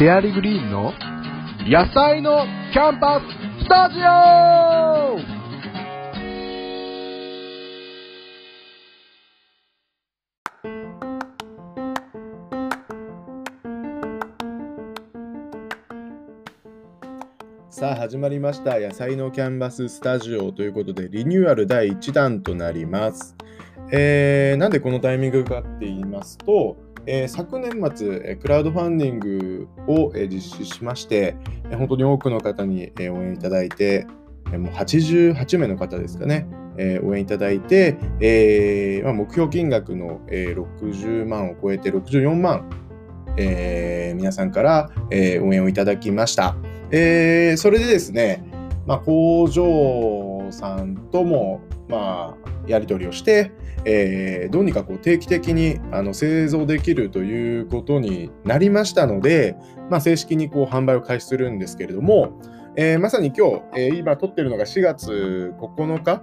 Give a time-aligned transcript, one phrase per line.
[0.00, 0.94] シェアリグリーンの
[1.68, 3.24] 野菜のキャンパス
[3.62, 4.00] スタジオ
[17.68, 23.36] さあ始まりました野菜のキャンバススタジオということでリニューアル第1弾となります。
[23.92, 31.36] えーなんでこのタイミングかって言いますと、えー昨年末、クラウドファンディングを、え実施しまして、
[31.70, 34.06] え本当に多くの方に、え応援いただいて、
[34.52, 42.70] えもう88名の方ですかね、え応援いただいて、えまあ、目標金額の、えー60万を超えて64万、
[43.36, 46.56] え皆さんから、え応援をいただきました。
[46.90, 48.44] えそれでですね、
[48.86, 53.52] まあ、工場さんとも、まあ、やり取りをして、
[53.84, 59.56] えーどうにかこう定期的にあの製造できるということになりましたので、
[59.88, 62.40] まあ、正式にこう販売を開始するんですけれども、
[62.76, 66.22] えーまさに今日、えー今撮ってるのが4月9日、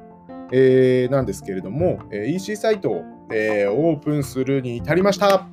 [0.52, 5.48] えーなんですけれども、えー EC サイトを、えーオープンするに至りました。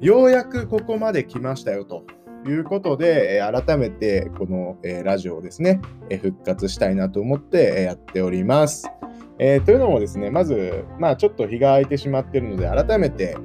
[0.00, 2.04] ようやくここまで来ましたよと。
[2.44, 5.80] いうことで、改めてこの、ラジオをですね、
[6.20, 8.90] 復活したいなと思って、やっております。
[9.38, 13.36] えーというのもですね、まず、まあ、ちょっと日が空いてしまっているので、改めて、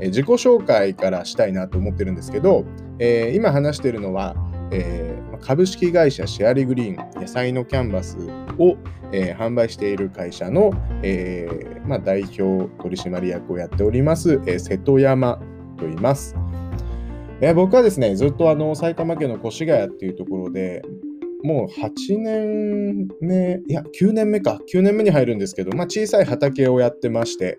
[0.00, 2.64] え自己紹介からしたいなと思ってるんですけど、
[2.98, 4.34] えー今話しているのは、
[4.70, 8.16] えー株式会社シェアリグリーン野菜のキャンバス
[8.58, 8.76] を、
[9.12, 11.48] えー販売している会社の、え
[11.86, 15.40] まあ、代表取締役をやっております、え瀬戸山
[15.78, 16.34] と言います。
[17.40, 20.82] え僕はですね、ずっとあの埼玉県の越谷っていうところで、
[21.46, 27.56] もう8年目、いや、9年目か、9年目に入るんですけど、まあ、小さい畑をやってまして、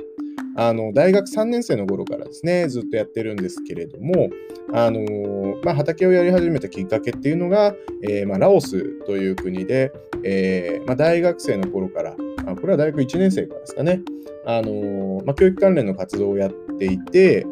[0.57, 4.29] あの大学3年生の頃からですね、ずっとやってるんですけれども、
[4.73, 9.93] あのまあ、畑をやり始めたきっかけっていうのが、えーまあ、ラオスという国で、
[10.25, 12.13] えーまあ、大学生の頃から、
[12.45, 14.01] あこれは大学1年生からですかね、
[14.45, 17.45] あのま、教育関連の活動をやっていて、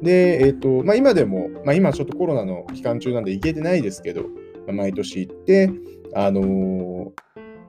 [0.00, 4.24] で、えっ、と、ま、今でも、ま、今ちょっとコロナの期間中なんで行けてないですけど、
[4.70, 5.70] 毎年行って、
[6.14, 7.12] あの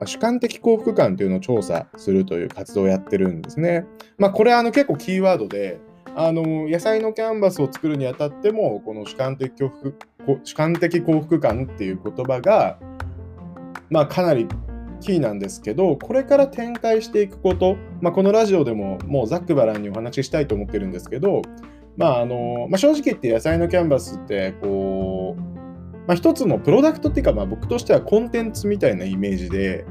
[0.04, 3.86] 主観的幸福感というのを調査するという活動をやってるんですね。
[4.18, 5.78] まあ、これあの結構キーワードで、
[6.16, 9.94] あの野菜のキャンバスを作るにあたっても、この主観的幸福
[10.44, 12.78] 主観的幸福感っていう言葉が、
[13.90, 14.46] まあ、かなり
[15.00, 21.42] キーなんですけど、これから展開していくこと、まあ、このラジオでももうざっくばらんにお話ししたいと思ってるんですけど、
[21.96, 25.53] まああのまあ、正直言って野菜のキャンバスってこう、
[26.06, 29.86] まあ、一つのプロダクトっていうか、まあ、僕としてはコンテンツみたいなイメージで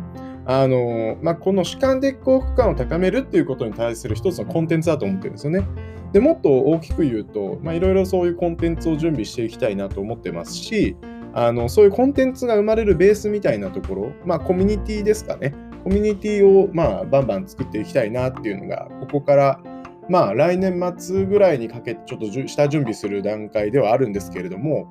[0.45, 5.65] あの、まあ、この主観的幸福感を高めるっていうことに対する一つのコンテンツだと思ってるんですよね。
[6.11, 10.95] でもっと大きく言うといろいろそういうコンテンツを準備していきたいなと思ってますし
[11.33, 19.59] あのそういうコンテンツが生まれるベースみたいなところ、まあ、コミュニティですかねコミュニティをまあバンバン作っていきたいなっていうのがここから
[20.07, 24.87] まあ来年末ぐらいにかけてちょっと下準備する段階ではあるんですけれども、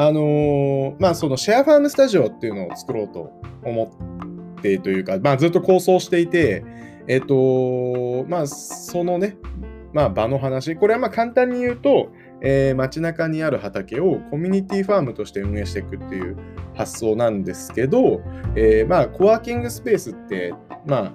[0.00, 3.32] あのーまあそのシェアファームスタジオっていうのを作ろうと
[3.64, 6.64] 思ってというか、まあずっと構想していて、
[7.08, 9.36] えっ、とまあそのね、
[9.92, 16.36] まあ場の話、これはまあ簡単に言うと、えー街中にある畑をコミュニティファームとして運営していくっていう
[16.76, 18.22] 発想なんですけど、
[18.54, 20.54] えーまあコワーキングスペースって、
[20.86, 21.12] まあ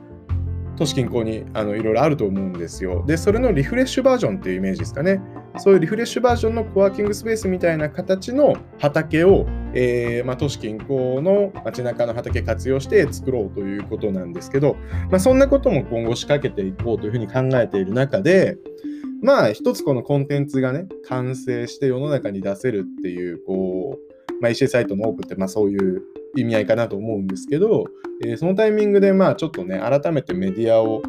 [0.76, 3.06] 都市近郊にあのいろいろあると思うんですよ。
[3.08, 5.22] で、それのリフレッシュバージョンっていうイメージですかね。
[5.58, 14.75] そういうリフレッシュバージョンのコワーキングスペースみたいな形の畑を、えーまあ、都市近郊の街中の畑活用して作ろうということなんですけど、
[15.12, 18.58] まあ、そんなことも今後仕掛けていこうというふうに考えている中で、
[19.24, 26.02] まあ一つこのコンテンツがね、完成して世の中に出せるっていう、こう、まあ、EC サイトのオープンってまあそういう
[26.35, 27.85] 意味合いかなと思うんですけど、
[28.25, 31.02] えーそのタイミングでまあちょっとね、改めてメディアを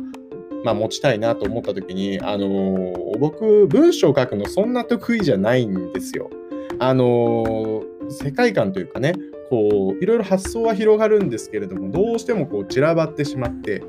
[0.65, 6.31] まあ、持ちたいなと思った時に、あのー僕、文章を書くのそんな得意じゃないんですよ。
[6.79, 9.15] あのー世界観というかね、
[9.49, 13.83] こう、いろいろ発想は広がるんですけれども、どうしてもこう散らばってしまって、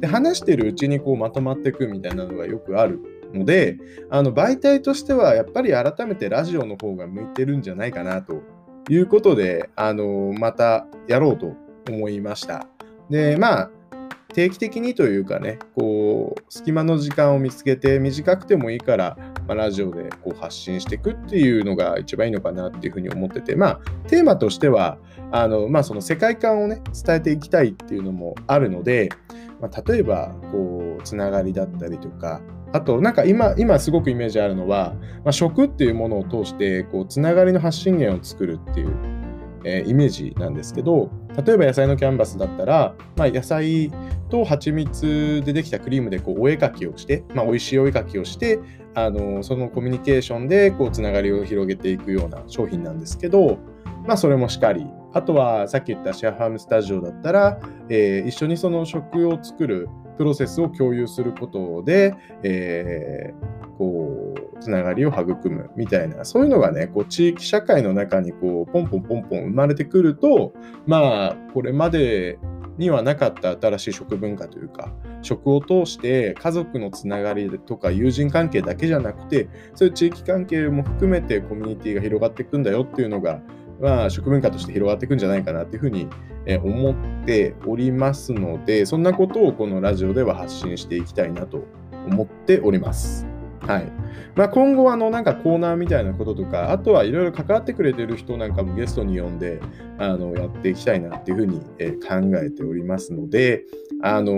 [0.00, 3.00] で、話してるうちにこうまとまっていくみたいなのがよくある
[3.32, 3.78] ので、
[4.08, 8.42] あの、媒体としてはやっぱり改めてラジオの方が向いてるんじゃないかなと
[8.88, 11.54] いうことで、あのまたやろうと
[11.88, 12.66] 思いました。
[13.08, 13.70] で、まあ、
[14.30, 19.16] 定期的にというかね、こう、隙間の時間を見つけて、短くてもいいから、
[19.46, 24.98] まあ、ラジオでこう発信していくっていうのが一番いいのかなっていうふうに思ってて、まあ、テーマとしては、
[25.32, 29.10] あの、まあ、その世界観をね、伝えていきたいっていうのもあるので、
[29.60, 32.40] まあ、例えば、こう、つながりだったりとか、
[32.72, 34.94] あと、なんか今、今すごくイメージあるのは、
[35.24, 39.19] まあ、食っていうものを通して、こう、つながりの発信源を作るっていう、
[39.64, 41.10] えー、イメージなんですけど、
[41.44, 43.90] 例えば野菜のキャンバスだったら、まあ、野菜
[44.28, 48.58] と蜂蜜でできたクリームでこうお絵かきをして、まあ、美味しいお絵かきをして、
[48.94, 53.58] あのそのコミュニケーションでこうつながりを広げていくような商品なんですけど、
[54.06, 54.86] まあ、それもしっかり。
[55.12, 57.58] あとはさっき言ったシェアファームスタジオだったら、
[57.88, 62.14] えー、一緒にその食を作るプロセスを共有することで、
[62.44, 70.52] えー、こう、つながりを育むみたいな、そういうのがね、こう、地域社会の中にこう、ポンポンポンポン生まれてくると、
[70.86, 72.38] まあ、これまで
[72.80, 74.92] にはなかった新しい食文化というか、
[75.22, 83.40] 食を通して家族のつながりとか友人関係だけじゃなくて、そういう地域関係も含めてコミュニティが広がっていくんだよっていうのが、
[83.80, 86.08] まあ、食文化として広がっていくんじゃないかなっていうふうに
[86.62, 91.64] 思っておりますので、そんなことをこのラジオでは発信していきたいなと
[92.06, 93.29] 思っております。
[93.70, 93.92] はい
[94.34, 99.60] まあ、今後あのなんかコーナーみたいなこととか、あとはいろいろ関わってくれてる人なんかもゲストに呼んで
[99.98, 103.64] あのやっていきたいなっていうふうに、え考えておりますので、
[104.02, 104.32] あの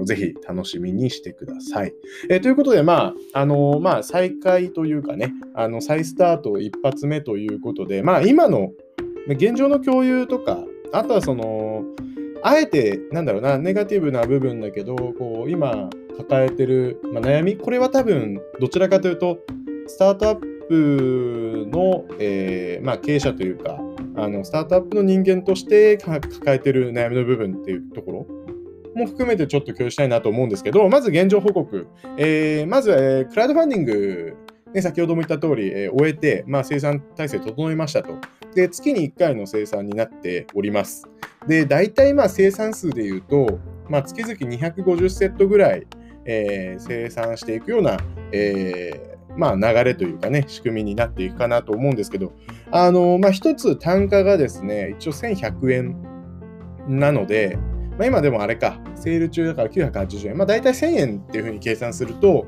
[0.00, 1.92] ー、ぜひ楽しみにしてください。
[2.30, 8.70] えー、ということで、まあ、あのー、まあ、再開というかね、あの再スタート一発目ということで、まあ、今の
[9.28, 10.58] 現状の共有とか、
[10.92, 11.61] あとはその、
[12.42, 19.38] あえて、なんだろうな、ネガティブな部分だけど、こう、今抱えてる、まあ、悩み、これは多分、どちらかというと、
[19.86, 20.36] スタートアッ
[20.68, 23.78] プの、えー、まあ、経営者というか、
[24.14, 28.26] あのスタートアップの人間として抱えてる悩みの部分っていうところ
[28.94, 31.86] も含めてちょっと共有したいなと思うんですけど、まず現状報告。
[32.18, 34.36] えー、まず、えー、クラウドファンディング、
[34.74, 38.18] ね、先ほども言った通り、えー、終えて、まあ、生産体制整いましたと。
[38.54, 41.08] で、月に1回の生産になっております。
[41.46, 43.58] で、大体まあ生産数で言うと、
[43.88, 45.86] まあ、月々250セットぐらい、
[46.24, 47.98] えー、生産していくような、
[48.32, 52.32] えー、まあ、流れというかね、仕組みになっていくかなと思うんですけど、
[52.70, 55.96] あのまあ、一つ単価がですね、一応1100円
[56.88, 57.58] なので、
[57.98, 62.46] まあ、今でもあれか、セール中だから980円、まあ、大体1000円っていうふうに計算すると、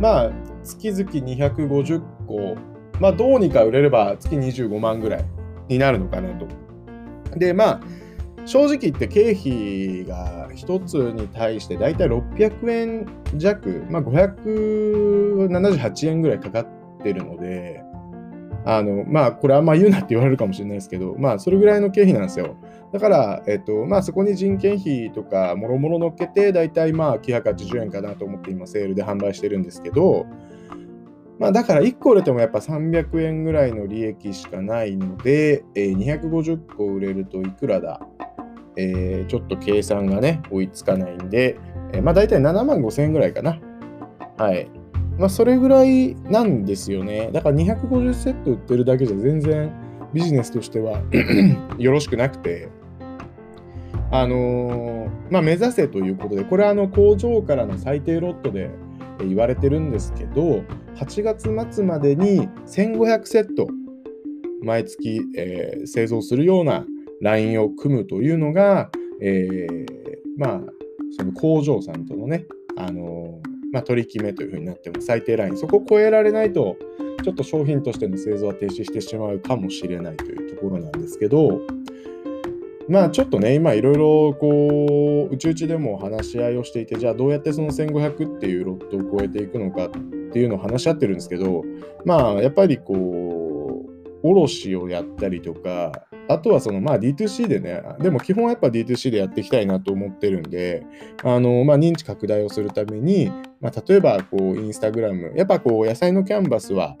[0.00, 0.30] まあ、
[0.62, 2.56] 月々250個、
[3.00, 5.24] まあ、どうにか売れれば月25万ぐらい
[5.68, 6.46] になるのかなと。
[7.36, 7.80] で、まあ、
[8.46, 13.06] 正直言って経費が1つに対してだいたい600円
[13.36, 16.66] 弱、まあ、578円ぐらいかかっ
[17.02, 17.82] てるので、
[18.64, 22.56] あの、まあ、これあんま言うなって言われるかもしれないですけど、まあ、それぐらいの経費なんですよ。
[22.92, 30.26] だから、えっと、まあ、そこに人件費とか、もろもろ乗っけて、だいたいまあ、980円かなと思って今、セールで販売してるんですけど、
[31.38, 38.00] まあ、だから1個売れてもやっぱ300円ぐらいの利益しかないので、えー、250個売れるといくらだ、
[38.76, 41.56] えー、ちょっと計算がね、追いつかないんで、
[41.92, 43.60] えー、まあ大体7万5千円ぐらいかな。
[44.36, 44.68] はい。
[45.16, 47.30] まあそれぐらいなんですよね。
[47.32, 49.72] だから250セット売ってるだけじゃ全然
[50.12, 51.02] ビジネスとしては
[51.78, 52.68] よろしくなくて、
[54.10, 58.70] あのー、まあ目指せということで、これはあの工場からの最低ロットで
[59.24, 60.62] 言われてるんですけど、
[60.96, 63.68] 8月末までに1500セット
[64.62, 66.84] 毎月、えー、製造するような
[67.20, 69.86] ラインを組むというのが、えー、
[70.36, 70.60] まあ、
[71.18, 76.76] その工場さんとのね、あのー、まあ、取り決めというふうになっても最低ライン、そこを超えられないと、
[77.24, 81.60] ちょっと商品としての製造は停止してしまうかもしれないというところなんですけど、
[82.88, 89.90] まあちょっとね、今いろいろこう、うちうちでも話し合いをしていて、じゃあどうやってその1500っていうロットを超えていくのかっ
[90.32, 91.64] ていうのを話し合ってるんですけど、
[92.04, 93.68] まあやっぱりこう、
[94.22, 95.92] 卸をやったりとか、
[96.28, 100.86] あとはそのまあ D2C でね、でも基本はやっぱ D2C でやっていきたいなと思ってるんで、
[101.24, 103.30] あのまあ、認知拡大をするために、
[103.60, 106.96] まあ、例えばこうインスタグラム、やっぱこう野菜のキャンバスは、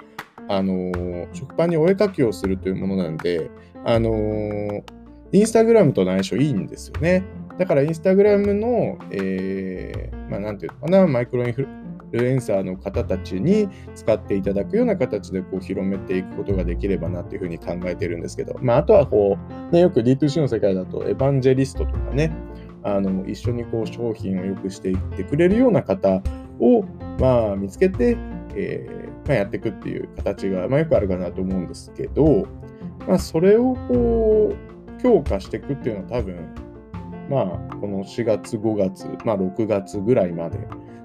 [0.50, 3.50] あの食パンにお絵かきをするというものなんで、
[3.84, 4.82] あの
[5.32, 7.24] インスタグラムとの相性いいんですよね。
[7.58, 11.66] だからインスタグラムの、えー、まあ、なんていうのかな、マイクロインフ
[12.12, 19.36] ルエンサーの方たちに使っていただくような形でこう広めていくことができればなっていうふうに考えてるんですけど、まあ、あとはこ
[19.70, 22.32] う、ね、よく D2C の世界だとエヴァンジェリストとかね、
[22.82, 26.22] あの一緒にこう商品を良くしていってくれるような方
[26.60, 26.82] を、
[27.18, 28.16] まあ、見つけて、
[28.54, 32.46] えーまあ、やっていくっていう形が、まあ、よくあるかなと思うんですけど、
[33.06, 34.67] まあ、それをこう
[34.98, 36.36] 強化していくっていうのは多分、
[37.30, 37.40] ま
[37.70, 40.58] あ、この4月、5月、まあ、6月ぐらいまで。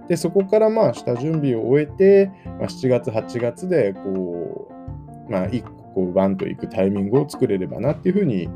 [0.09, 4.71] で、そこからまあ、下準備を終えて、まあ、7月、8月で、こ
[5.27, 8.47] う、まあ、一個こう、バンと行くタイミングを作れればなっていうふうに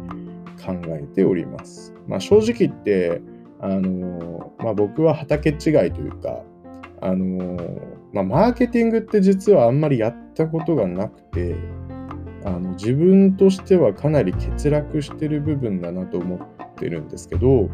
[0.63, 1.94] 考えております。
[2.08, 3.22] まあ、正直言って、
[3.60, 5.56] あのまあ、僕は畑違い
[5.91, 6.44] というか、
[7.01, 7.58] あの
[8.12, 11.56] まあ、マーケティングって実はあんまりやったことがなくて、
[12.48, 16.39] あの自分としてはかなり欠落してる部分だなと思っ
[16.75, 17.70] てるんですけど、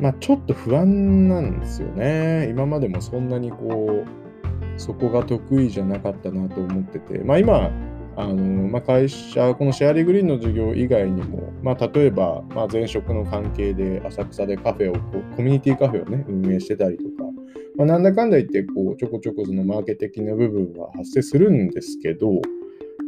[0.00, 2.48] まあ、ちょっと不安なんですよね。
[2.50, 7.72] 今までもそんなにこう、そこが得意じゃなかったなと思ってて、まあ、今、
[8.16, 8.36] あの
[8.68, 14.94] まあ、会社、このシェアリーグリーンの授業以外にも、まあ、例えば、まあ、前職の関係で浅草でカフェを、
[15.36, 17.28] コミュニティカフェをね、運営してたりとか、
[17.76, 22.40] まあ、なんだかんだ言ってこう、ちょこちょこそのマーケ的な部分は発生するんですけど、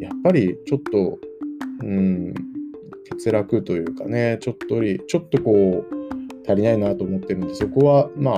[0.00, 1.19] やっぱりちょっと、
[1.83, 2.35] うん、
[3.11, 6.00] 欠落というかね、ちょっとより、ちょっとこう、
[6.47, 8.35] 足りないなと思ってるんで、そこは、まあ、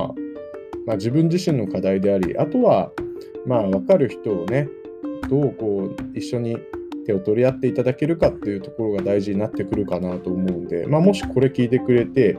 [0.87, 2.90] まあ、自分自身の課題であり、あとは、
[3.47, 4.69] まあ、分かる人をね、
[5.31, 6.59] どうこう、一緒に
[7.07, 12.38] 手を取り合っていただけるかっていうところが大事になってくるかなと思うんで、まあ、もしこれ聞いてくれて、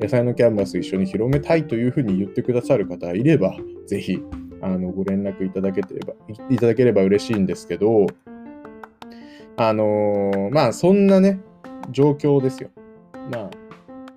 [0.00, 3.54] 野菜のキャンバス一緒に広めたいというふうに言ってくださる方がいれば、
[3.86, 4.18] ぜひ
[4.60, 6.14] あのご連絡いただければ
[6.50, 8.06] いただければ嬉しいんですけど、
[9.56, 11.40] あのー、まあそんなね、
[11.90, 12.70] 状況ですよ。
[13.30, 13.50] まあ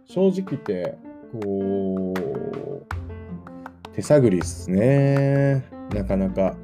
[0.06, 0.98] 正直言って、
[1.32, 5.66] こう、手探りですね。
[5.94, 6.56] なかなか。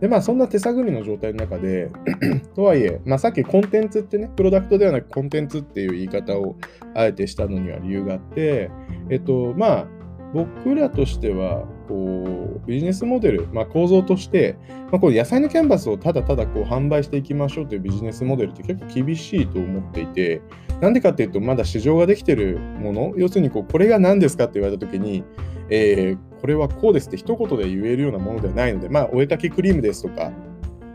[0.00, 1.90] で、まあそんな手探りの状態の中で
[2.54, 6.56] とはいえ、まあさっきコンテンツってね、プロダクトではなくコンテンツっていう言い方を
[6.94, 8.70] あえてしたのには理由があって、
[9.10, 9.86] えっと、まあ
[10.34, 14.56] 僕らとしては、こうビジネスモデル、まあ、構造として、
[14.90, 20.42] まあ、こう野菜のキャンバスをただただこう販売していきましょうというビジネスモデルって結構厳しいと思っていて、
[20.80, 25.24] なんでかっていうと、まだ市場ができてるもの、要するにこうこれが何ですかって言われたときに、
[25.68, 30.32] えー、これはこうですって一言で言えるようなものではないので、まあ、お絵かきクリームですとか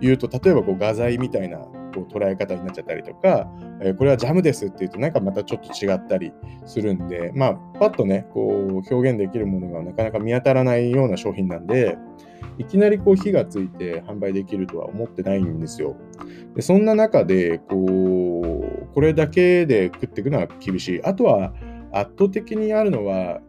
[0.02, 1.60] 言うと、例えばこう画材みたいな
[1.98, 3.50] こう捉え方になっちゃったりとか、
[3.82, 6.32] え、これはジャムですって言うとなんかまたちょっと違ったり
[6.66, 11.98] するんで、まあ、パッとね、こう表現できるものがなかなか見当たらないような商品なんで、
[12.60, 15.96] いきなりこう火がついて販売できるとは思ってないんですよ。
[16.56, 21.04] でそんな中で、こう、これだけで食っていくのは厳しい。
[21.04, 21.54] あとは
[21.92, 23.42] 圧倒的にあるのは、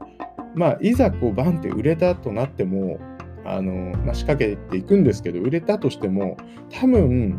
[0.54, 2.98] まあ、いざこうバンって売れたとなっても、
[3.44, 6.36] あのま、仕掛けていくんですけど、売れたとしても、
[6.70, 7.38] 多分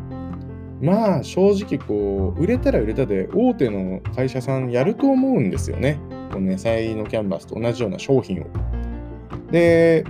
[0.81, 5.99] まあ正直こう売れたら売れたで大手の会社さんやると思うんですよね。
[6.31, 8.45] この野菜のキャンバスと同じような商品を。
[9.51, 10.05] で、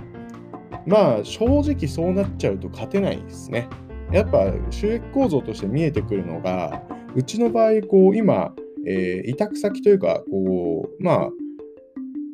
[0.86, 3.68] まあ正直そうなっちゃうと勝てないですね。
[4.12, 6.82] やっぱ収益構造として見えてくるのが、
[7.14, 8.54] うちの場合、こう今、
[8.86, 11.30] えー、委託先というか、こう、まあ、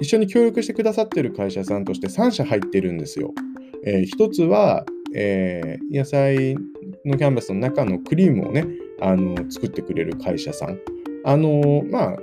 [0.00, 3.32] 一緒に協力してくださってる会社さんとして3社入ってるんですよ。
[3.84, 6.56] えー、一つは、えー、野菜
[7.08, 8.66] のキャンバスの中のクリームをね、
[9.00, 10.78] あの作ってくれる会社さん。
[11.24, 12.16] あのまあ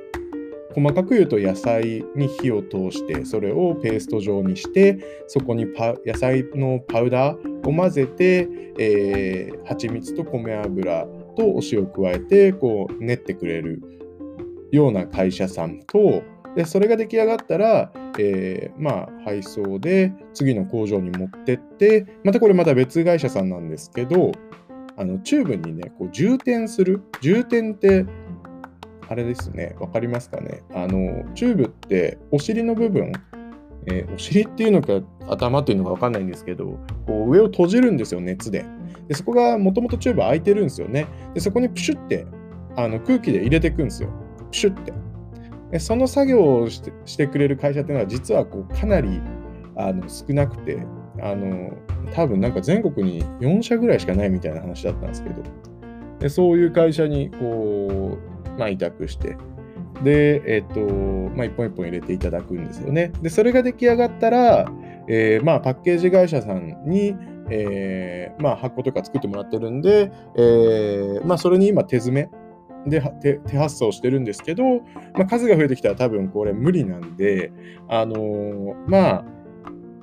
[0.74, 5.68] 細かく言うと野菜に火を通してそれをペースト状にしてそこに
[6.06, 8.50] 野菜のパウダーを混ぜて、
[8.80, 11.06] えー、蜂蜜と米油
[11.38, 13.82] とお塩を加えてこう練ってくれる
[14.72, 16.24] ような会社さんと
[16.56, 24.32] でそれが出来上がったらえー、まあ、配送で次の工場に持ってって、またこれまた別会社さんなんですけど、
[24.98, 27.02] あのチューブにね、こう充填する。
[27.22, 28.06] 充填って、
[29.10, 30.64] あれですね、わかりますかね？
[30.74, 33.12] あの、チューブってお尻の部分、
[33.88, 38.66] えー、お尻っていうのか頭っていうのかわかんないんですけど、こう上を閉じるんですよ、熱で。
[39.08, 41.08] でそこがもともとチューブ開いてるんですよね。
[41.34, 42.26] でそこにプシュって
[42.78, 44.10] あの空気で入れていくんですよ。
[44.52, 44.94] プシュって。
[45.72, 49.22] でその作業をしてしてくれる会社っていうのは実はこうかなり
[49.76, 50.78] あの少なくて
[51.22, 51.72] あの
[52.14, 55.42] 多分なんか全国に4社ぐらいしかないみたいな話だったんですけど。
[56.20, 59.36] でそういう会社にこう、まあ、委託して。
[60.04, 63.12] で、えっ、と、まあ、一本一本入れていただくんですよね。
[63.22, 64.72] で、それが出来上がったら、
[65.08, 67.16] えー、まあ、パッケージ会社さんに、
[67.50, 72.30] えー、まあ、箱とか作ってもらってるんで、えー、まあ、それに今手詰め。
[72.86, 74.64] で手手発送してるんですけど、
[75.14, 77.54] まあ、数が増えてきたら多分これ無理なんで、
[77.88, 79.26] あの、まあ、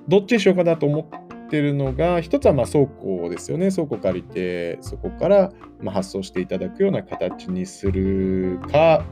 [0.08, 1.08] どっちにしようかなと思
[1.46, 3.70] ってるのが、一つはま倉庫ですよね。
[3.70, 9.04] 倉庫借りて、そこからま発送していただくような形にするか、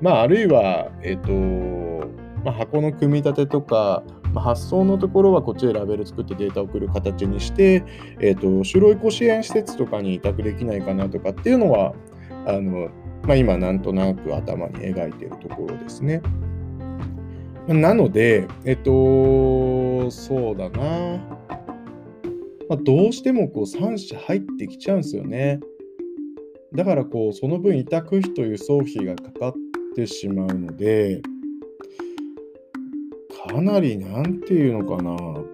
[0.00, 2.08] まあ、あるいは、えっ、ー、と、
[2.44, 4.02] まあ、箱の組み立てとか、
[4.32, 7.84] まあ、発送のところはこっちでラベル作ってデータを送る形にして、
[8.20, 11.94] えっ、ー、と、就労移行支援施設とかに委託できないかなとかっていうのは、
[12.46, 12.88] あの
[13.22, 16.22] まあ、今なんとなく頭に描いているところですね。
[17.74, 21.18] なので、えっと、そうだな。
[22.68, 25.60] まあ、どうしてもこう3社入ってきちゃうんですよね。
[26.74, 29.54] だからこう、その分委託費という総費がかかっ
[29.94, 31.22] てしまうので、
[33.46, 35.44] かなりなんていうのかな、こ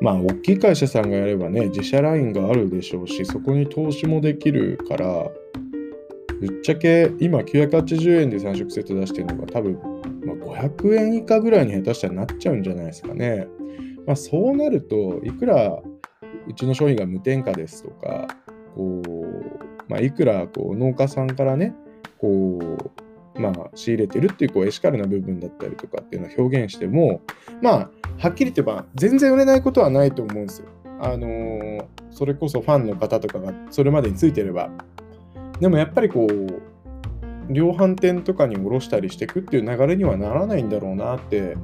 [0.00, 5.30] う、まあ、大きい会社さんがやればね、自社ラインがあるでしょうし、そこに投資もできるから、
[6.40, 9.74] ぶっちゃけ今980円で3食セット出してるのが多分、
[10.24, 10.36] まあ、
[10.68, 13.46] 500円以下ぐらいに下手したらなっちゃうんじゃないですかね。
[14.06, 15.82] まあ、そうなると、いくら
[16.46, 18.28] うちの商品が無添加ですとか、
[18.74, 21.74] こう、まあ、いくらこう農家さんからね、
[22.18, 22.58] こ
[23.36, 27.20] う、まあ、仕入れてるっていうこうエシカルな部分だったりとかっていうのを表現しても、
[27.62, 30.68] まあ、はっきり言ってば全然売れないことはないと思うんですよ。
[31.00, 34.70] あのー、それこそファンの方とかがそれまでについてれば。
[35.60, 41.56] でもやっぱりこう、量販店とかに卸したりしていくっていう流れにはならないんだろうなって、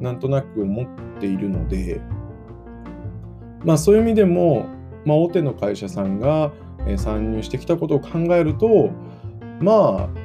[0.00, 0.86] なんとなく思っ
[1.20, 2.00] ているので、
[3.64, 4.66] まあそういう意味でも、
[5.04, 6.52] まあ、大手の会社さんが
[6.96, 8.90] 参入してきたことを考えると、
[9.60, 10.22] まあ、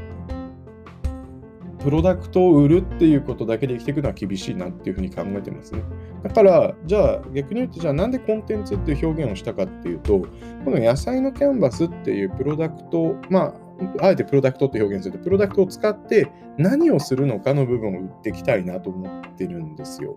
[1.83, 5.81] プロダクトを売るっていうことだけで生きていくのは厳しいなっていうふうに考えてますね。
[6.23, 10.19] だから、じゃあ逆に言うと、じゃあなんでコンテンツっていう表現をしたかっていうと、
[10.65, 13.53] この野菜のキャンバスっていうプロダクト、ま
[14.01, 20.15] あ、あえてプロダクトって表現すると、プロダクトを使って何をするのかの部分を売っていきたいなと思ってるんですよ。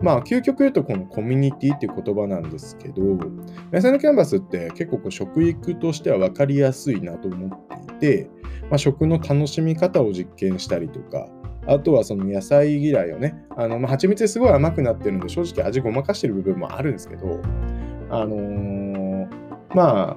[0.00, 3.02] まあ、究極言うとこのコミュニティっていう言葉なんですけど、
[3.72, 8.30] 野菜のキャンバスって結構こう食育としては分かりやすいなと思っていて、
[8.70, 11.28] まあ、食の楽しみ方を実験したりとか、
[11.68, 17.42] あとはその野菜嫌いをね、あの、まあ、蜂蜜すごい甘くなってるんで、正直味ごまかしてる部分もあるんですけど、
[18.10, 19.28] あのー、
[19.74, 20.16] ま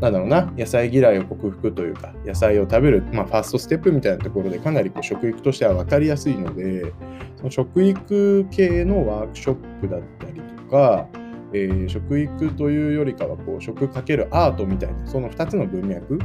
[0.00, 6.92] なんだろうな、野菜嫌いを克服というか、野菜を食べる、まあ、ファーストステップみたいなところで、かなりこう食育としては分かりやすいので、
[7.36, 11.08] その食育系のワークショップだったりとか、
[11.52, 16.18] えー、食育というよりかはこう食かけるアートみたいな、その2つの文脈、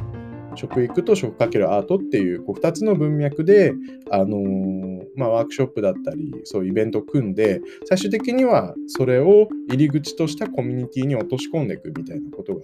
[0.59, 3.73] 食育と食かけるアートっていうこう2つの文脈で、
[4.11, 12.61] あのー、まあ、ワークショップだったり、そういうイベントを組んで、最終的にはそれを入り口としたコミュニティに落とし込んでいくみたいなことが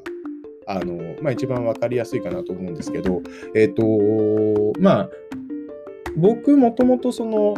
[0.67, 3.22] あの、まあ、一番分かりやすいかなと思うんですけど、
[3.55, 5.09] えっ、ー、と、まあ、
[6.17, 7.55] 僕もともとその、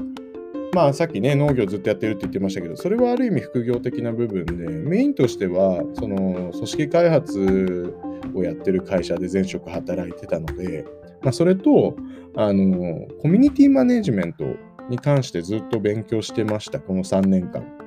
[0.73, 7.93] まあさっきね農業ずっとやってるって言ってましたけどそれはある意味副業的な部分でメインとしてはその組織開発
[8.36, 10.86] をやってる会社で前職働いてたので、
[11.21, 11.95] まあ、それと
[12.36, 14.45] あのコミュニティマネジメント
[14.89, 17.77] に関してずっと勉強してましたこの3年間。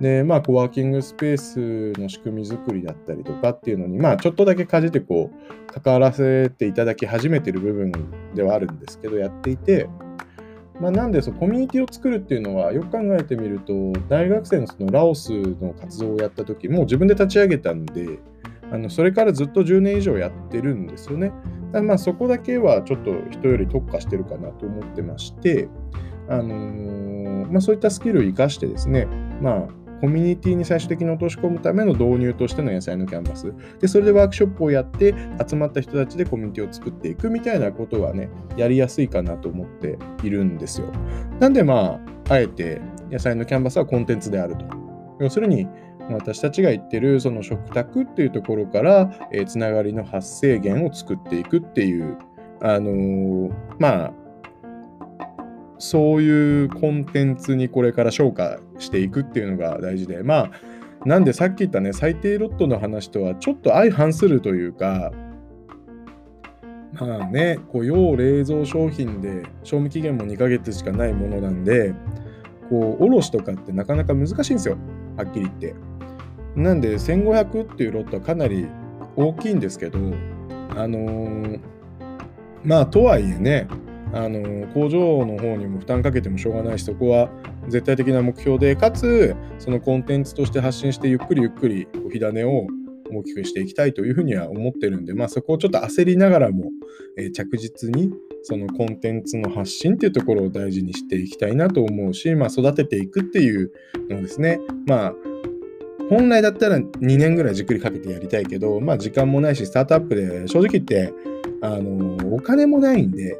[0.00, 7.92] で、まあ、コワーキングスペースの仕組み作りだったりとかっていうのに、まあ、ちょっとだけかじってこう、関わらせていただき始めてる部分
[8.34, 9.88] ではあるんですけど、やっていて、
[10.80, 13.72] まあ、なんでそのコミュニティを作るっていうのはよく考えてみると
[14.08, 18.20] 大学生のそのラオスの活動をやった時もう自分で立ち上げたんで
[18.70, 21.32] あのそれからずっと10年以上やってるんですよね。
[21.72, 25.68] だまあそこだけはちょっと人より特化してるかなと思ってまして、
[26.28, 29.06] あのー、まあ、そういったスキルを生かしてですね、
[29.40, 29.68] まあ、
[30.00, 33.52] コミュニティに最終的に落とし込むための導入としての野菜のキャンバス。
[33.80, 35.14] で、それでワークショップをやって、
[35.46, 40.88] 集まった人たちでコミュニティを作っていくみたいなことはね、やりやすいかなと思っているんですよ。
[41.40, 42.80] なんでまあ、あえて
[43.10, 44.64] 野菜のキャンバスはコンテンツであると。
[45.20, 45.66] 要するに、
[46.10, 52.16] 私たちが言ってるその食卓っていうところから、えー、つながりの発生源を作っていくっていう、
[52.60, 54.12] あのー、まあ、
[55.78, 60.50] そういうコンテンツにこれから昇華していくっていうのが大事で、まあ、
[61.04, 65.12] なんでさっき言ったね、最低ロットの話とはちょっと相反するというか、
[66.94, 71.94] まあね、こう要冷蔵商品で賞味期限も2ヶ月しかないものなんで、
[72.70, 74.76] こう、卸とかってなかなか難しいんですよ、
[75.16, 75.74] はっきり言って。
[76.56, 78.66] なんで、1500っていうロットはかなり
[79.16, 79.98] 大きいんですけど、
[80.76, 81.60] あのー、
[82.64, 83.68] まあ、とはいえね、
[84.12, 87.30] あの工場の方にも負担かけてもしょうがないしそこは
[87.68, 92.66] 絶対的な目標でかつそのコンテンツとして発信してゆっくりゆっくり火種を
[93.10, 96.70] 大きくしていきたいというふうには思ってるんで、まあ、そこをちょっと焦りながらも、
[97.16, 103.72] えー、着実にそのコンテンツの発信っていうところを大事にしていきたいなと思うし、まあ、育てていくっていう
[104.10, 105.14] のをですね、まあ、
[106.08, 111.12] 本来だったら2年ぐらいじっくりかけてやりたいけど、まあ、時間もないしスタートアップで正直言って
[111.60, 113.36] あのお金もないんで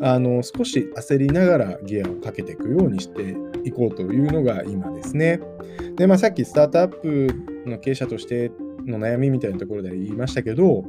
[0.00, 5.40] あの少し焦りながらギアをかけていくようにしていこうというのが今ですね。
[5.96, 7.28] で、まあ、さっきスタートアップ
[7.66, 8.52] の経営者として
[8.86, 10.84] の悩みみたいなところで言いましたけど、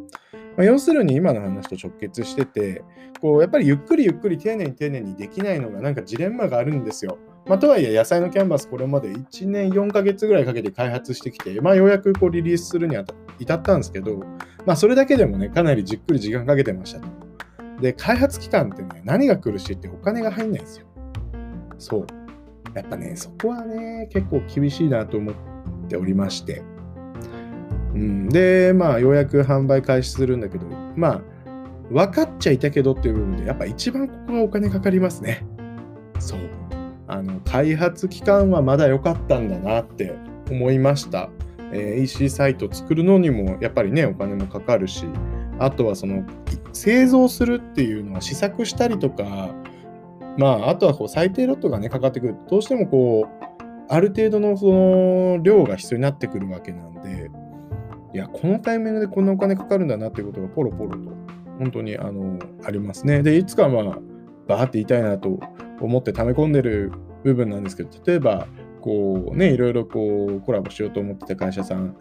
[0.58, 2.84] まあ、要するに今の話と直結してて、
[3.19, 7.17] こうやっぱりゆっくりゆっくり丁寧に丁寧にできないのがなんかジレンマがあるんですよ。
[7.48, 13.04] まあ、とはいえ野菜のキャンバスこれまで1年4ヶ月ぐらいかけて開発してきて、まあ、ようやくこうリリースするには
[13.39, 14.17] 至ったんですけど、
[14.67, 17.29] まあ、それだけでもねかなりじっくり時間かけてましたと。
[17.82, 20.88] で開発期間ってね何が苦しいってお金が入んないんですよ。
[21.78, 22.08] そう。
[22.76, 25.36] やっぱねそこはね結構厳しいなと思っ
[25.88, 26.62] ておりまして。
[27.94, 30.65] うん、でまあようやく販売開始するんだけど
[30.96, 31.22] まあ
[31.92, 35.46] 分かっちゃいたけどっていう部分でやっぱ一番ここがお金かかりますね。
[36.20, 36.39] そう。
[37.08, 40.15] あの開発期間はまだ良かったんだなって
[40.52, 41.30] 思いました。
[41.72, 45.06] えー、EC サイト作るのにもやっぱりねお金もかかるし
[45.60, 46.24] あとはその
[46.74, 49.54] 製造するっていうのは試作したりとか
[50.38, 53.50] まああとはこう最低ロットがねかかってくるとどうしてもこう
[53.89, 57.30] ある程度のその量が必要になってくるわけなんで
[58.13, 61.12] いやこのタイミングでこんなお金かかるんだなっていうことがポロポロと
[61.60, 63.22] 本当にあのありますね。
[63.22, 64.00] でいつかまあ
[64.48, 65.39] バーって言いたいなと
[65.82, 66.91] 思って溜め込んでる
[67.24, 68.48] 部分なんですけど例えば
[68.82, 71.95] こうねいろいろこうコラボしようと思ってた会社さん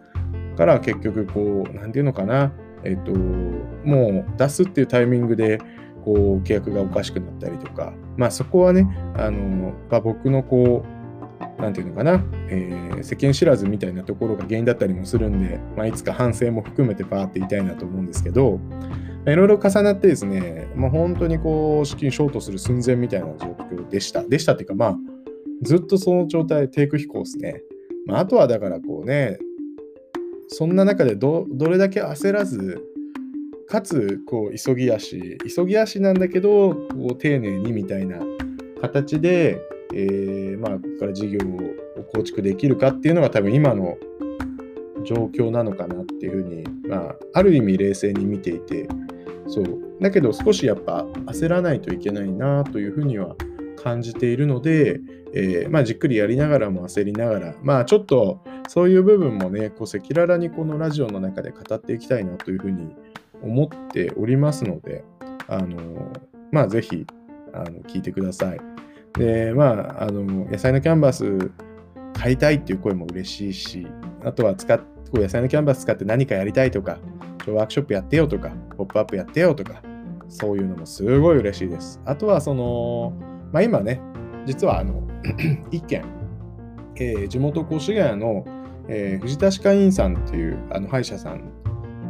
[0.55, 5.59] から結局こう何て言うのかなえっ、ともう出すっていうタイミングで
[6.03, 18.59] こう契約がおかしくなったりとかまあそこはねあの、まあ、僕のこう何て言うのかな、えー、世間知らずみたいなところが原因だったりもするんで、まあ、いつか反省も含めてパーって言いたいなと思うんですけど
[19.27, 24.23] いろいろ重なってですね、まあ、本当にこう、資金ショートする寸前みたいな状況でした。
[24.23, 24.97] でしたっていうか、まあ、
[25.61, 27.61] ずっとその状態で低空飛行ですね。
[28.05, 29.37] まあ、あとはだからこうね、
[30.49, 32.83] そんな中でどれだけ焦らず、
[33.67, 38.19] かつこう急ぎ足、急ぎ足なんだけど、こう丁寧にみたいな
[38.81, 39.61] 形で、
[39.93, 43.97] えー、まあ、ここから事業を構築できるかっていうのが多分今の
[45.05, 48.87] 状況なのかなっていうふうに、まあ、ある意味冷静に見ていて、
[49.47, 49.65] そう。
[50.01, 53.35] だけど少しやっぱ焦らないといけないなというふうには
[53.75, 54.99] 感じているので、
[55.33, 62.95] えー、まあ、じっくりやりながらも焦りながら、まあちょっとそういう部分もね、こう赤裸々にこのラジオの中で語っていきたいなというふうに
[63.41, 65.03] 思っておりますので、
[65.47, 66.11] あの
[66.51, 67.05] まあぜひ
[67.53, 68.59] あの聞いてください。
[69.13, 71.51] で、まあ、あの野菜のキャンバス
[72.13, 73.87] 買いたいっていう声も嬉しいし、
[74.23, 74.79] あとは使っ
[75.11, 76.99] こう野菜のキャンバス使って何かやりたいとか、
[77.47, 79.81] ワークショップやってよとか、ポップアップやってよとか、
[80.27, 81.99] そういうのもすごい嬉しいです。
[82.05, 83.13] あとはその、
[83.51, 83.99] まあ、今ね、
[84.45, 85.03] 実はあの
[85.71, 86.05] 一件、
[86.95, 88.45] えー、地元越谷の、
[88.87, 91.59] えー、藤田歯科医院さんっていうあの歯医者さん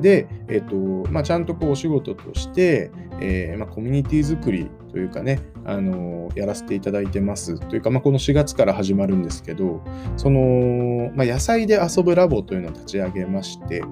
[0.01, 9.83] で、えーとまあ、ちゃんとこうお仕事として、えーまあ、コミュニティ作りというかね、あのやらせていただいてますというか、まあ、この4月から始まるんですけど
[10.17, 13.83] その、まあ、野菜で遊ぶラボというのを立ち上げまして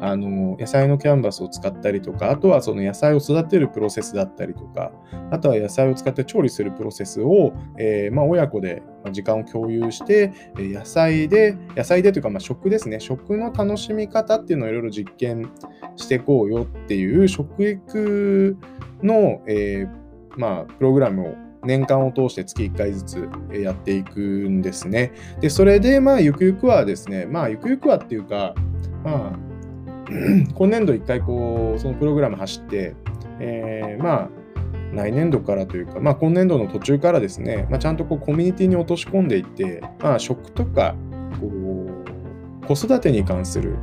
[0.00, 4.92] あの野菜のキャンバスを使ったりとかあとはその野菜を育てるプロセスだったりとか
[5.30, 8.82] あとは野菜を使って調理するプロセスを、えー、まあ、親子で
[9.12, 15.50] 時間を共有して野菜で野菜でというかまあ食ですね食の楽しみ方っていうのをいろいろ実験
[15.96, 18.56] していこうよっていう食育
[19.02, 20.00] の、えー、
[20.36, 25.12] まあ、プログラムを年間を通して月1回ずつやっていくんですね。
[25.40, 28.54] で、それで、まあ、ゆくゆくはですね、まあ、ゆくゆくはっていうか、
[29.04, 29.49] まあ、
[30.54, 32.94] 今年度1回こうそのプログラム走って、
[33.38, 34.30] えー、まあ
[34.92, 40.96] 来年度からというか、まあ、今年度の途中からですね、まあ、ちゃんとこうコミュニティに落とし込んでいって、まあ、食とか
[41.40, 43.76] こう子育てに関する、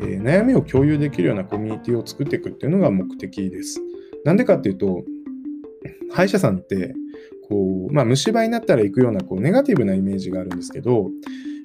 [0.00, 3.80] えー、悩みを共有できるようなコミュニティを作っていくっていうのが目的です。
[4.24, 5.02] なんでかっていうと、
[6.12, 6.94] 歯医者さんって
[7.48, 11.10] こう、まあ、虫歯になったら行くようなこうネガティブなイメージがあるんですけど、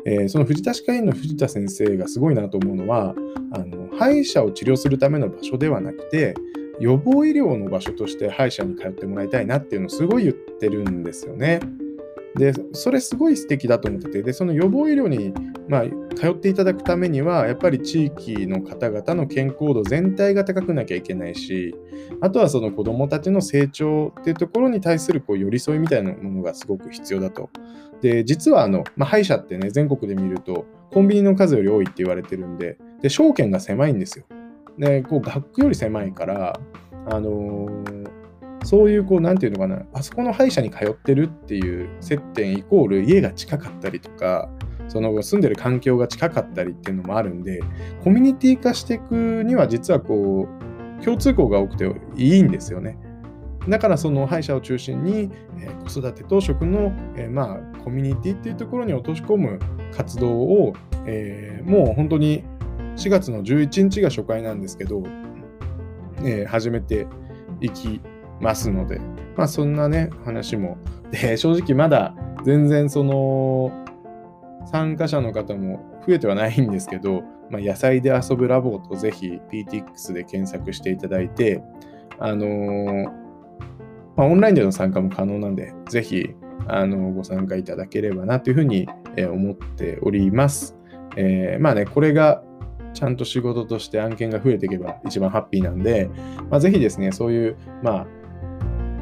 [0.06, 3.16] えー、その藤田歯科医院の藤田先生がすごいなと思うのは
[3.52, 6.36] あの歯医者を治療するための場所ではなくて
[6.80, 11.60] 予防医療の場所として歯医者に通ってもらいたいなっていうのをすごい言ってるんですよね。
[12.36, 15.34] でそれすごい素敵だと思っててでその予防医療に、
[15.70, 15.84] まあ、
[16.16, 21.74] 通っていただくためにはやっぱり地域の方々の健康度全体が高くなきゃいけないし
[22.20, 27.50] あとはその子どもたちの成長っていうところに対するこう寄り添いみたいなものがすごく必要だと。
[28.02, 34.26] で実はあの、まあ、歯医者ってね全国で見るとコンビニの数より多いって言われてるんでで証券が狭いんですよ。
[34.78, 36.60] でこう学区より狭いから
[37.08, 38.25] あのー
[38.66, 44.50] そういう、こう、なんていうのかな、あそこの歯医者に通ってるっていう接点イコール家が近かったりとか、
[44.88, 47.62] その住んでる環境が近かったりっていうのもあるんで、
[48.04, 50.48] コミュニティ化していくには実はこ
[51.00, 52.98] う、共通項が多くていいんですよね。
[53.68, 59.60] だからその歯医者を中心に、えー、子育てと食の、えー、まあコミュニティっていうところに落とし込む
[59.92, 60.74] 活動を、
[61.08, 62.44] えー、もう本当に
[62.96, 65.04] 4月の11日が初回なんですけど、
[66.20, 67.08] えー始めて
[67.60, 68.02] いき
[68.40, 69.00] ますので、
[69.36, 70.78] まあそんなね、話も。
[71.12, 73.72] で、正直まだ全然その、
[74.66, 81.62] 参加者の方も増えてはないんですけど、まあ、野菜で遊ぶラボとぜひ PTX で検索していただいて、
[82.20, 83.04] あのー
[84.16, 86.30] まあ、オンラインでの参加も可能なんで、ぜひ
[86.68, 90.76] あのご参加いただければなというふうにえー思っております。
[91.18, 92.44] えまあね、これが
[92.94, 96.10] ちゃんと仕事として案件が増えていけば一番ハッピーなんで、
[96.50, 98.08] まあ、ぜひですね、そういう、まあ、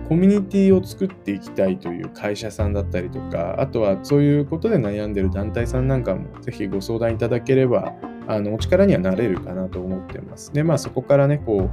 [0.07, 7.93] コミュニティを作っていきたいという会社さんだったりとか、あとはそういうことで悩んでる団体さんなんかもぜひご相談いただければ、
[8.27, 10.51] あのお力にはなれるかなと思ってます。
[10.53, 11.69] で、まあそこからね、こ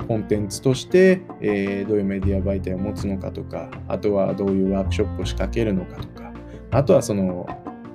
[0.00, 6.32] う、コンテンツとして、えーどういうメディア媒体を持つのかとか、あとはどういうワークショップを仕掛けるのかとか、
[6.70, 7.46] あとはその、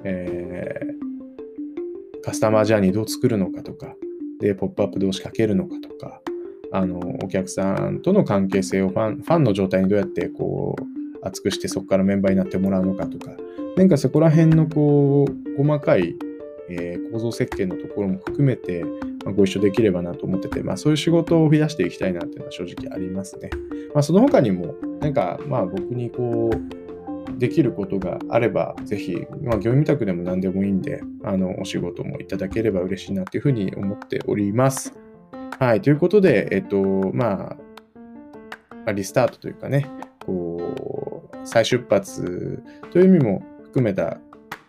[0.03, 1.01] えー
[2.23, 3.95] カスタマージャーニーどう作るのかとか、
[4.39, 6.20] で、ポップアップどう仕掛けるのかとか、
[6.71, 13.31] あの、お客さんとの関係性をファンファンの状態にどうやってこう、厚くしてそこからメンバーになってもらうのかとか、
[13.77, 16.15] なんかそこら辺のこう、細かい、
[16.69, 18.83] えー構造設計のところも含めて、
[19.25, 23.49] まあご一緒できればなと思ってて、まあそういう仕事を増やしていきたいなっていうのは正直ありますね。
[23.93, 26.81] まあその他にも、なんかまあ僕にこう、
[27.37, 34.93] できることがあれば、ぜひ、まあ、業務委託でも何でもいいんで、あの、お仕事もいただければ嬉しいなというふうに思っております。
[35.61, 36.81] はい、ということで、えっと、
[37.13, 37.55] ま
[38.87, 39.87] あ、リスタートというかね、
[40.25, 44.17] こう、再出発という意味も含めた、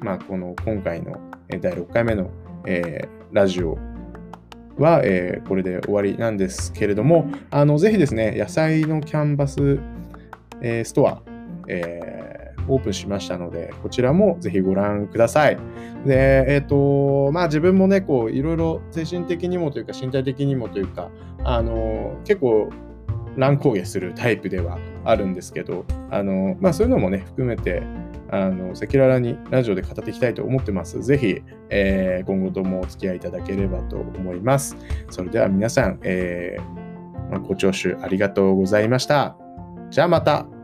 [0.01, 2.31] まあ、この今回の第6回目の、
[2.67, 3.79] えーラジオ
[4.77, 9.81] は、えーこれで終わりなんですけれども、あの、ぜひですね、野菜のキャンバス、
[10.61, 11.23] えーストア、
[11.69, 12.12] えー
[12.69, 15.59] オープンしましたので、こちらもぜひご覧ください。
[16.07, 21.11] で、えっ、と、まあ自分もね、こう、いろいろ精神的にもというか、身体的にもというか、
[21.45, 22.71] あの、結構、
[23.37, 27.83] 乱高下するタイプではあるんですけど、あの、まあそういうのもね、含めて、
[28.31, 31.03] あの、赤裸々にラジオで語っていきたいと思ってます。
[31.03, 34.77] ぜひ、えー今後ともお付き合いいただければと思います。
[35.11, 36.83] それでは皆さん、えー
[37.41, 39.37] ご聴取ありがとうございました。
[39.91, 40.62] じゃあまた。